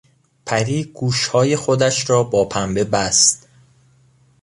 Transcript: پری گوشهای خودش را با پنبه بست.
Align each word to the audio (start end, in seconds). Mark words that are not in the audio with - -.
پری 0.45 0.83
گوشهای 0.83 1.55
خودش 1.55 2.09
را 2.09 2.23
با 2.23 2.45
پنبه 2.45 2.83
بست. 2.83 3.47